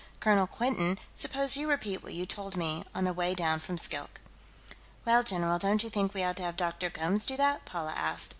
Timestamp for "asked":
7.95-8.29